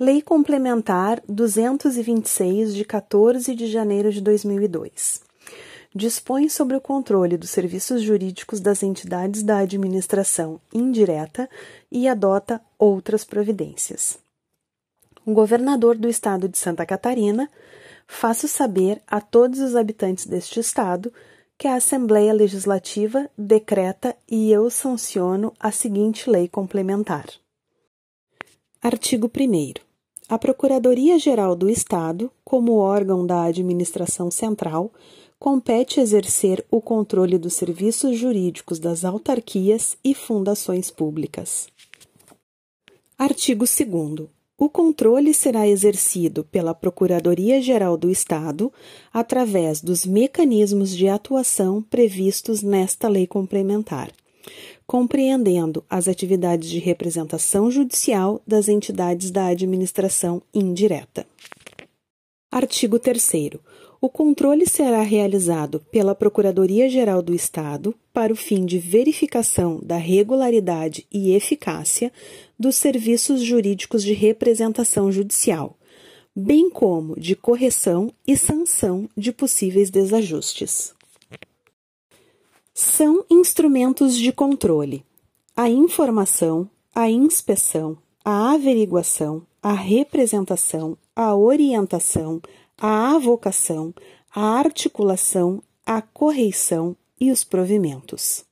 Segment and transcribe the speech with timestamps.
[0.00, 5.20] Lei Complementar 226, de 14 de janeiro de 2002.
[5.94, 11.46] Dispõe sobre o controle dos serviços jurídicos das entidades da administração indireta
[11.90, 14.18] e adota outras providências.
[15.26, 17.46] O governador do estado de Santa Catarina
[18.06, 21.12] faço saber a todos os habitantes deste estado
[21.58, 27.41] que a Assembleia Legislativa decreta e eu sanciono a seguinte lei complementar.
[28.84, 29.74] Artigo 1.
[30.28, 34.90] A Procuradoria-Geral do Estado, como órgão da administração central,
[35.38, 41.68] compete exercer o controle dos serviços jurídicos das autarquias e fundações públicas.
[43.16, 44.28] Artigo 2.
[44.58, 48.72] O controle será exercido pela Procuradoria-Geral do Estado
[49.12, 54.10] através dos mecanismos de atuação previstos nesta lei complementar,
[54.92, 61.26] compreendendo as atividades de representação judicial das entidades da administração indireta.
[62.50, 63.52] Artigo 3.
[64.02, 71.06] O controle será realizado pela Procuradoria-Geral do Estado para o fim de verificação da regularidade
[71.10, 72.12] e eficácia
[72.58, 75.74] dos serviços jurídicos de representação judicial,
[76.36, 80.92] bem como de correção e sanção de possíveis desajustes.
[82.74, 85.04] São instrumentos de controle
[85.54, 92.40] a informação, a inspeção, a averiguação, a representação, a orientação,
[92.78, 93.94] a avocação,
[94.34, 98.42] a articulação, a correição e os provimentos.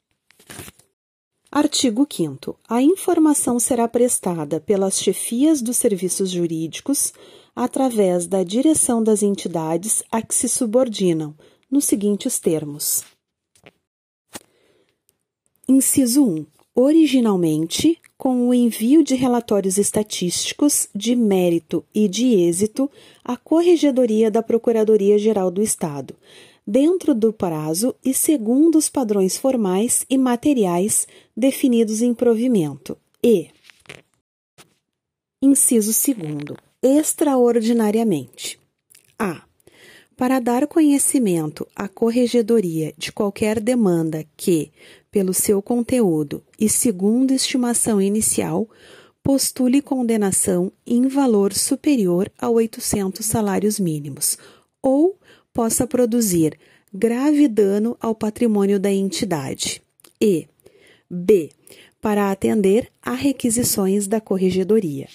[1.50, 2.56] Artigo 5.
[2.68, 7.12] A informação será prestada pelas chefias dos serviços jurídicos
[7.56, 11.34] através da direção das entidades a que se subordinam,
[11.70, 13.02] nos seguintes termos:
[15.72, 16.46] Inciso 1.
[16.74, 22.90] Originalmente, com o envio de relatórios estatísticos de mérito e de êxito
[23.24, 26.16] à Corregedoria da Procuradoria-Geral do Estado,
[26.66, 32.98] dentro do prazo e segundo os padrões formais e materiais definidos em provimento.
[33.22, 33.46] E.
[35.40, 36.58] Inciso 2.
[36.82, 38.58] Extraordinariamente.
[39.16, 39.44] A.
[40.16, 44.70] Para dar conhecimento à Corregedoria de qualquer demanda que,
[45.10, 48.68] pelo seu conteúdo e segundo estimação inicial,
[49.22, 54.38] postule condenação em valor superior a 800 salários mínimos
[54.82, 55.18] ou
[55.52, 56.58] possa produzir
[56.92, 59.82] grave dano ao patrimônio da entidade.
[60.20, 60.46] E
[61.08, 61.50] B.
[62.00, 65.06] Para atender a requisições da corregedoria.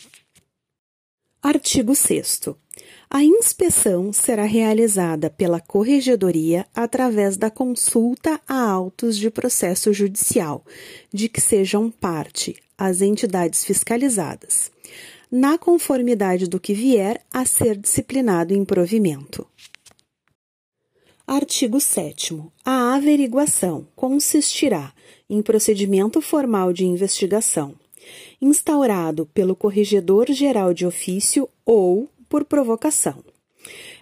[1.41, 2.39] Artigo 6
[3.09, 10.65] a inspeção será realizada pela Corregedoria através da consulta a autos de processo judicial,
[11.13, 14.71] de que sejam parte as entidades fiscalizadas,
[15.31, 19.47] na conformidade do que vier a ser disciplinado em provimento.
[21.27, 22.39] Artigo 7.
[22.63, 24.93] A averiguação consistirá
[25.27, 27.73] em procedimento formal de investigação,
[28.39, 33.23] instaurado pelo Corregedor-Geral de Ofício ou por provocação.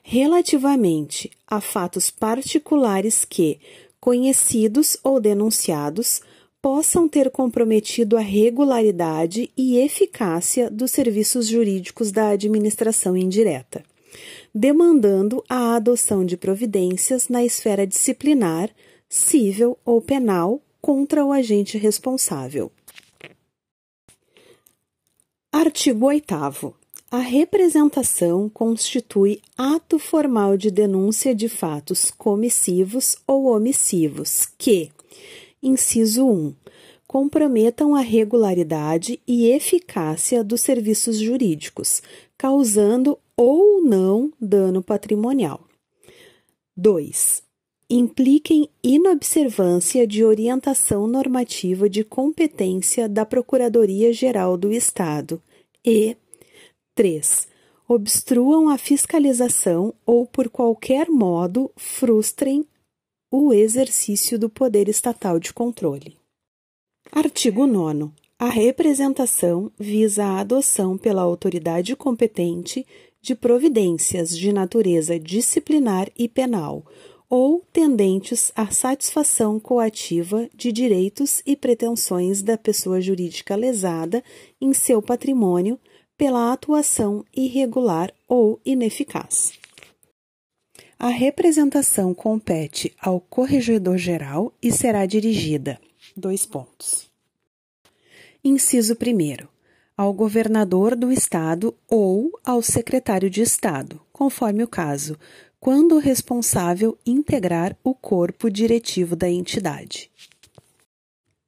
[0.04, 3.60] Relativamente a fatos particulares que,
[4.00, 6.22] conhecidos ou denunciados,
[6.62, 13.84] possam ter comprometido a regularidade e eficácia dos serviços jurídicos da administração indireta,
[14.56, 18.70] demandando a adoção de providências na esfera disciplinar,
[19.10, 22.72] civil ou penal contra o agente responsável.
[25.52, 26.83] Artigo 8.
[27.14, 34.90] A representação constitui ato formal de denúncia de fatos comissivos ou omissivos que,
[35.62, 36.56] inciso 1,
[37.06, 42.02] comprometam a regularidade e eficácia dos serviços jurídicos,
[42.36, 45.68] causando ou não dano patrimonial.
[46.76, 47.44] 2.
[47.92, 55.40] Impliquem inobservância de orientação normativa de competência da Procuradoria-Geral do Estado
[55.86, 56.18] e
[56.96, 57.48] 3.
[57.88, 62.66] Obstruam a fiscalização ou, por qualquer modo, frustrem
[63.32, 66.18] o exercício do poder estatal de controle.
[67.12, 68.12] Artigo 9.
[68.38, 72.86] A representação visa a adoção pela autoridade competente
[73.22, 76.86] de providências de natureza disciplinar e penal
[77.30, 84.24] ou tendentes à satisfação coativa de direitos e pretensões da pessoa jurídica lesada
[84.62, 85.80] em seu patrimônio
[86.24, 89.52] pela atuação irregular ou ineficaz.
[90.98, 95.78] A representação compete ao corregedor-geral e será dirigida.
[96.16, 97.10] Dois pontos.
[98.42, 99.46] Inciso 1.
[99.98, 105.20] ao governador do estado ou ao secretário de estado, conforme o caso,
[105.60, 110.10] quando o responsável integrar o corpo diretivo da entidade.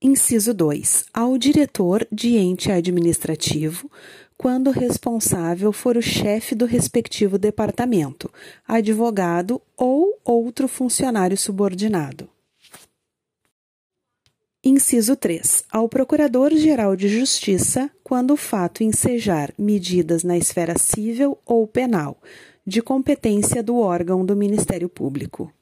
[0.01, 1.05] Inciso 2.
[1.13, 3.89] Ao diretor de ente administrativo,
[4.37, 8.31] quando o responsável for o chefe do respectivo departamento,
[8.67, 12.29] advogado ou outro funcionário subordinado.
[14.63, 15.65] Inciso 3.
[15.71, 22.17] Ao Procurador-Geral de Justiça, quando o fato ensejar medidas na esfera civil ou penal,
[22.65, 25.53] de competência do órgão do Ministério Público.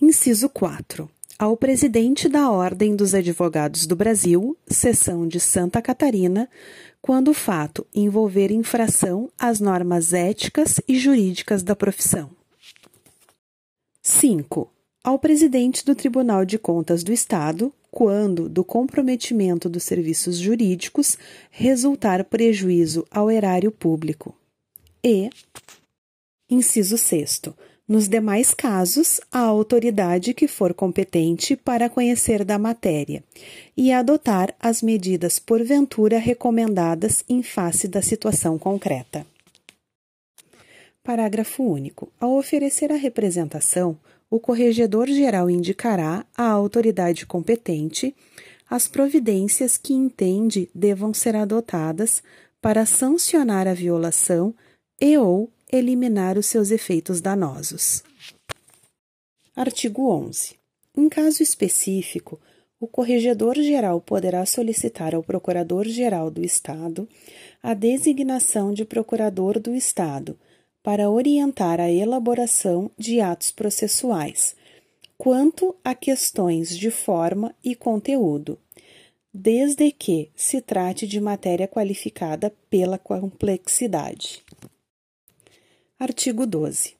[0.00, 1.08] Inciso 4.
[1.38, 6.48] Ao presidente da Ordem dos Advogados do Brasil, seção de Santa Catarina,
[7.02, 12.30] quando o fato envolver infração às normas éticas e jurídicas da profissão.
[14.00, 14.70] 5
[15.02, 21.18] ao presidente do Tribunal de Contas do Estado quando do comprometimento dos serviços jurídicos
[21.50, 24.34] resultar prejuízo ao erário público.
[25.04, 25.30] E,
[26.48, 27.42] inciso 6.
[27.86, 33.22] Nos demais casos, a autoridade que for competente para conhecer da matéria
[33.76, 39.26] e adotar as medidas porventura recomendadas em face da situação concreta.
[41.02, 42.10] Parágrafo único.
[42.18, 43.98] Ao oferecer a representação,
[44.30, 48.16] o Corregedor-Geral indicará à autoridade competente
[48.70, 52.22] as providências que entende devam ser adotadas
[52.62, 54.54] para sancionar a violação
[54.98, 58.02] e ou eliminar os seus efeitos danosos.
[59.56, 60.56] Artigo 11.
[60.96, 62.40] Em caso específico,
[62.80, 67.08] o Corregedor-Geral poderá solicitar ao Procurador-Geral do Estado
[67.62, 70.38] a designação de Procurador do Estado
[70.82, 74.54] para orientar a elaboração de atos processuais,
[75.16, 78.58] quanto a questões de forma e conteúdo,
[79.32, 84.43] desde que se trate de matéria qualificada pela complexidade.
[85.96, 86.96] Artigo 12.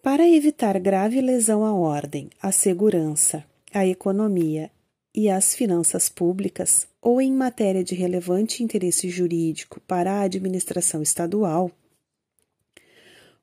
[0.00, 4.70] Para evitar grave lesão à ordem, à segurança, à economia
[5.12, 11.68] e às finanças públicas, ou em matéria de relevante interesse jurídico para a administração estadual,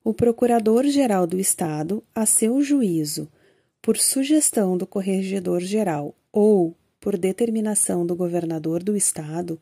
[0.02, 3.30] o Procurador-Geral do Estado, a seu juízo,
[3.82, 9.60] por sugestão do Corregedor-Geral ou por determinação do Governador do Estado,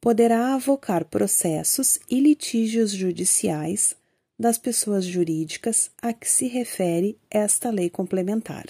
[0.00, 3.98] poderá avocar processos e litígios judiciais
[4.40, 8.64] das pessoas jurídicas a que se refere esta lei complementar.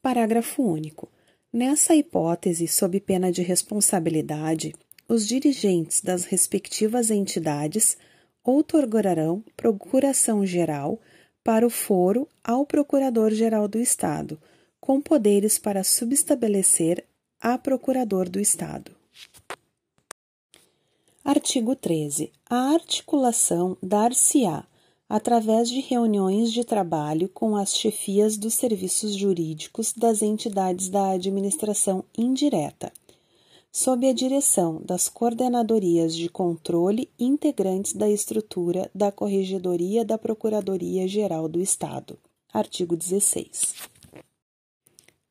[0.00, 1.10] Parágrafo único.
[1.52, 4.72] Nessa hipótese, sob pena de responsabilidade,
[5.08, 7.96] os dirigentes das respectivas entidades
[8.44, 11.00] outorgarão procuração geral
[11.42, 14.40] para o foro ao Procurador-Geral do Estado,
[14.80, 17.04] com poderes para subestabelecer
[17.40, 19.01] a Procurador do Estado.
[21.24, 22.32] Artigo 13.
[22.50, 24.66] A articulação dar-se-á
[25.08, 32.04] através de reuniões de trabalho com as chefias dos serviços jurídicos das entidades da administração
[32.16, 32.92] indireta
[33.72, 41.58] sob a direção das coordenadorias de controle integrantes da estrutura da Corregedoria da Procuradoria-Geral do
[41.58, 42.18] Estado.
[42.52, 43.74] Artigo 16.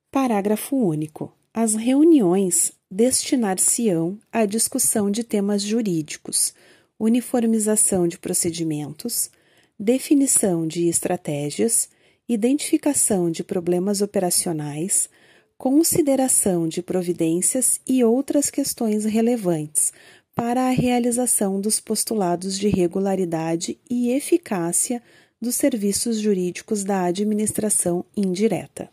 [0.10, 1.32] Parágrafo único.
[1.54, 6.54] As reuniões destinar-se-ão à discussão de temas jurídicos,
[7.00, 9.32] uniformização de procedimentos,
[9.80, 11.88] definição de estratégias,
[12.28, 15.10] identificação de problemas operacionais,
[15.58, 19.94] consideração de providências e outras questões relevantes
[20.36, 25.02] para a realização dos postulados de regularidade e eficácia
[25.42, 28.90] dos serviços jurídicos da administração indireta.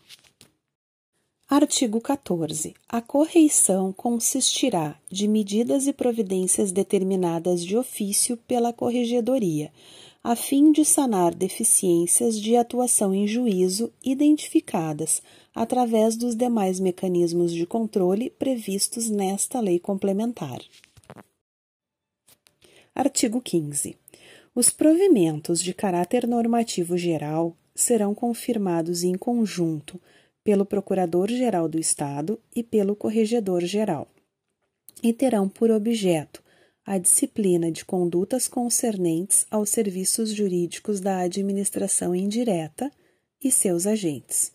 [1.51, 2.75] Artigo 14.
[2.87, 9.71] A correição consistirá de medidas e providências determinadas de ofício pela Corregedoria,
[10.23, 15.23] a fim de sanar deficiências de atuação em juízo identificadas
[15.55, 20.59] através dos demais mecanismos de controle previstos nesta lei complementar.
[22.93, 23.97] Artigo 15.
[24.53, 29.99] Os provimentos de caráter normativo geral serão confirmados em conjunto
[30.49, 34.07] pelo Procurador-Geral do Estado e pelo Corregedor-Geral,
[35.03, 36.43] e terão por objeto
[36.83, 42.91] a disciplina de condutas concernentes aos serviços jurídicos da administração indireta
[43.39, 44.51] e seus agentes,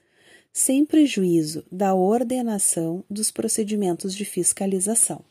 [0.53, 5.25] sem prejuízo da ordenação dos procedimentos de fiscalização.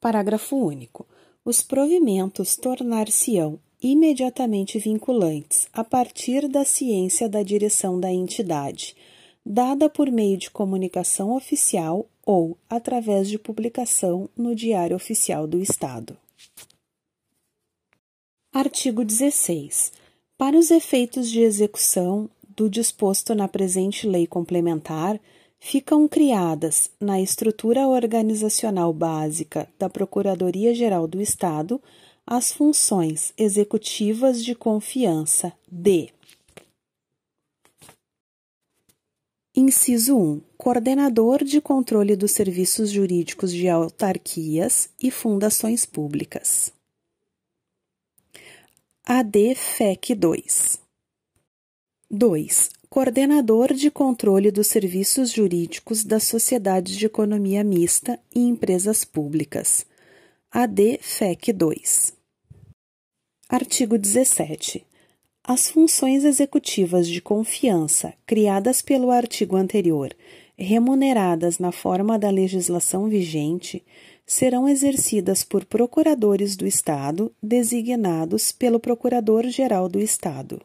[0.00, 1.06] Parágrafo único.
[1.44, 8.96] Os provimentos tornar-se-ão imediatamente vinculantes a partir da ciência da direção da entidade,
[9.44, 16.16] dada por meio de comunicação oficial ou através de publicação no Diário Oficial do Estado.
[18.54, 19.92] Artigo 16.
[20.38, 25.20] Para os efeitos de execução do disposto na presente lei complementar,
[25.58, 31.78] ficam criadas na estrutura organizacional básica da Procuradoria-Geral do Estado
[32.26, 36.08] as funções executivas de confiança de
[39.56, 40.40] Inciso 1.
[40.56, 46.72] Coordenador de controle dos serviços jurídicos de autarquias e fundações públicas.
[49.04, 50.80] AD FEC 2.
[52.10, 52.70] 2.
[52.88, 59.86] Coordenador de controle dos serviços jurídicos das sociedades de economia mista e empresas públicas.
[60.56, 62.12] AD FEC 2.
[63.48, 64.86] Artigo 17.
[65.42, 70.14] As funções executivas de confiança criadas pelo artigo anterior,
[70.56, 73.84] remuneradas na forma da legislação vigente,
[74.24, 80.62] serão exercidas por procuradores do Estado designados pelo Procurador-Geral do Estado.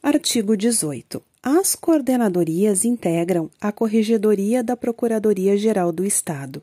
[0.00, 1.20] Artigo 18.
[1.42, 6.62] As coordenadorias integram a Corregedoria da Procuradoria-Geral do Estado,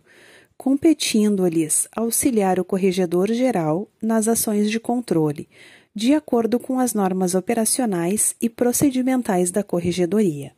[0.60, 5.48] competindo-lhes auxiliar o Corregedor-Geral nas ações de controle
[5.96, 10.52] de acordo com as normas operacionais e procedimentais da Corregedoria.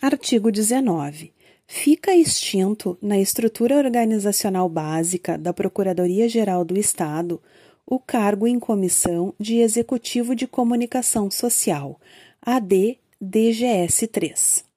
[0.00, 1.32] Artigo 19.
[1.66, 7.40] Fica extinto na estrutura organizacional básica da Procuradoria-Geral do Estado
[7.86, 11.98] o cargo em comissão de Executivo de Comunicação Social,
[12.42, 14.71] AD-DGS 3.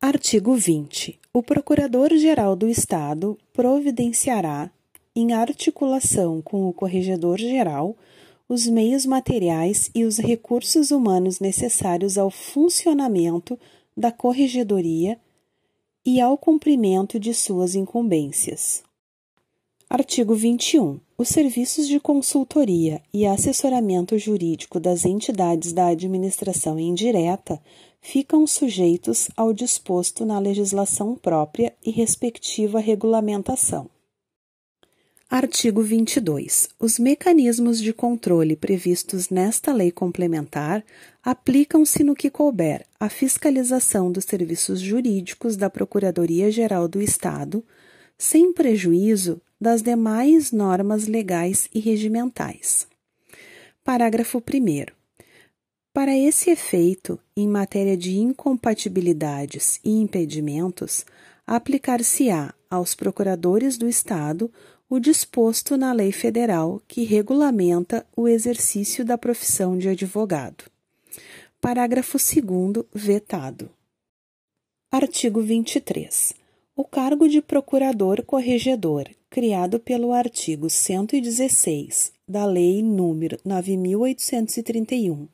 [0.00, 1.18] Artigo 20.
[1.32, 4.70] O Procurador-Geral do Estado providenciará,
[5.16, 7.96] em articulação com o Corregedor-Geral,
[8.46, 13.58] os meios materiais e os recursos humanos necessários ao funcionamento
[13.96, 15.18] da Corregedoria
[16.04, 18.84] e ao cumprimento de suas incumbências.
[19.88, 21.00] Artigo 21.
[21.16, 27.58] Os serviços de consultoria e assessoramento jurídico das entidades da administração indireta
[28.08, 33.90] ficam sujeitos ao disposto na legislação própria e respectiva regulamentação.
[35.28, 36.68] Artigo 22.
[36.78, 40.84] Os mecanismos de controle previstos nesta lei complementar
[41.20, 47.64] aplicam-se no que couber à fiscalização dos serviços jurídicos da Procuradoria-Geral do Estado,
[48.16, 52.86] sem prejuízo das demais normas legais e regimentais.
[53.82, 54.95] Parágrafo 1.
[55.96, 61.06] Para esse efeito, em matéria de incompatibilidades e impedimentos,
[61.46, 64.52] aplicar-se-á aos procuradores do Estado
[64.90, 70.64] o disposto na lei federal que regulamenta o exercício da profissão de advogado.
[71.62, 73.70] Parágrafo 2 vetado.
[74.92, 76.34] Artigo 23.
[76.76, 85.26] O cargo de procurador corregedor, criado pelo artigo 116 da Lei nº 9831,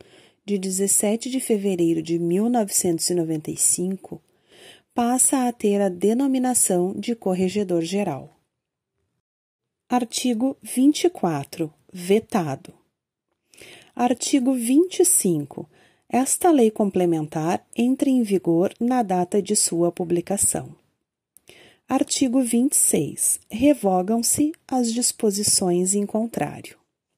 [0.45, 4.21] de 17 de fevereiro de 1995,
[4.95, 8.37] passa a ter a denominação de corregedor geral.
[9.89, 11.73] Artigo 24.
[11.93, 12.75] Vetado.
[13.95, 15.69] Artigo 25.
[16.09, 20.75] Esta lei complementar entra em vigor na data de sua publicação.
[21.89, 23.41] Artigo 26.
[23.51, 26.82] Revogam-se as disposições em contrário.